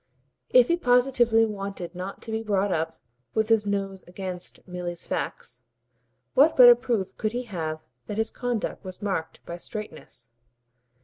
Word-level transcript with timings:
If 0.49 0.67
he 0.67 0.77
positively 0.77 1.45
wanted 1.45 1.93
not 1.93 2.23
to 2.23 2.31
be 2.31 2.41
brought 2.41 2.71
up 2.71 2.97
with 3.35 3.49
his 3.49 3.67
nose 3.67 4.01
against 4.07 4.67
Milly's 4.67 5.05
facts, 5.05 5.61
what 6.33 6.57
better 6.57 6.73
proof 6.73 7.15
could 7.17 7.33
he 7.33 7.43
have 7.43 7.85
that 8.07 8.17
his 8.17 8.31
conduct 8.31 8.83
was 8.83 9.03
marked 9.03 9.45
by 9.45 9.57
straightness? 9.57 10.31